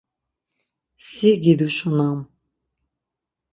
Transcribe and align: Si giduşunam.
Si 1.09 1.31
giduşunam. 1.43 2.19